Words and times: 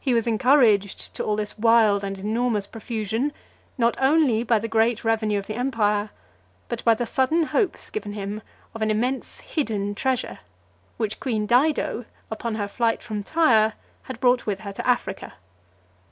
He 0.00 0.14
was 0.14 0.26
encouraged 0.26 1.14
to 1.14 1.22
all 1.22 1.36
this 1.36 1.56
wild 1.56 2.02
and 2.02 2.18
enormous 2.18 2.66
profusion, 2.66 3.32
not 3.78 3.96
only 4.00 4.42
by 4.42 4.58
the 4.58 4.66
great 4.66 5.04
revenue 5.04 5.38
of 5.38 5.46
the 5.46 5.54
empire, 5.54 6.10
but 6.68 6.82
by 6.82 6.94
the 6.94 7.06
sudden 7.06 7.44
hopes 7.44 7.88
given 7.88 8.14
him 8.14 8.42
of 8.74 8.82
an 8.82 8.90
immense 8.90 9.38
hidden 9.38 9.94
treasure, 9.94 10.40
which 10.96 11.20
queen 11.20 11.46
Dido, 11.46 12.04
upon 12.32 12.56
her 12.56 12.66
flight 12.66 13.00
from 13.00 13.22
Tyre, 13.22 13.74
had 14.02 14.18
brought 14.18 14.44
with 14.44 14.58
her 14.58 14.72
to 14.72 14.84
Africa. 14.84 15.34